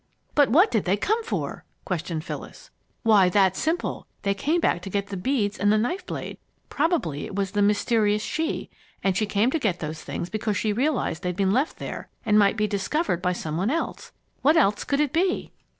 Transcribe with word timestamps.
"But 0.33 0.49
what 0.49 0.71
did 0.71 0.85
they 0.85 0.97
come 0.97 1.23
for?" 1.23 1.63
questioned 1.85 2.23
Phyllis. 2.23 2.71
"Why, 3.03 3.29
that's 3.29 3.59
simple. 3.59 4.07
They 4.23 4.33
came 4.33 4.59
back 4.59 4.81
to 4.81 4.89
get 4.89 5.09
the 5.09 5.15
beads 5.15 5.59
and 5.59 5.71
the 5.71 5.77
knife 5.77 6.07
blade. 6.07 6.39
Probably 6.69 7.27
it 7.27 7.35
was 7.35 7.51
the 7.51 7.61
'mysterious 7.61 8.23
she,' 8.23 8.71
and 9.03 9.15
she 9.15 9.27
came 9.27 9.51
to 9.51 9.59
get 9.59 9.77
those 9.79 10.01
things 10.01 10.31
because 10.31 10.57
she 10.57 10.73
realized 10.73 11.21
they'd 11.21 11.35
been 11.35 11.53
left 11.53 11.77
there 11.77 12.09
and 12.25 12.39
might 12.39 12.57
be 12.57 12.65
discovered 12.65 13.21
by 13.21 13.33
some 13.33 13.57
one 13.57 13.69
else. 13.69 14.11
What 14.41 14.57
else 14.57 14.83
could 14.83 15.01
it 15.01 15.13
be?" 15.13 15.51